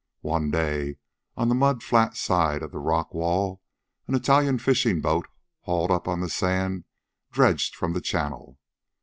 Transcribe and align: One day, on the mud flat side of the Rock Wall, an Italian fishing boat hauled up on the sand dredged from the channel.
One 0.23 0.49
day, 0.49 0.95
on 1.37 1.47
the 1.47 1.53
mud 1.53 1.83
flat 1.83 2.17
side 2.17 2.63
of 2.63 2.71
the 2.71 2.79
Rock 2.79 3.13
Wall, 3.13 3.61
an 4.07 4.15
Italian 4.15 4.57
fishing 4.57 4.99
boat 4.99 5.27
hauled 5.59 5.91
up 5.91 6.07
on 6.07 6.21
the 6.21 6.27
sand 6.29 6.85
dredged 7.31 7.75
from 7.75 7.93
the 7.93 8.01
channel. 8.01 8.57